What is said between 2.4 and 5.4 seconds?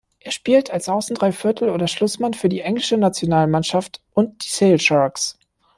die englische Nationalmannschaft und die Sale Sharks.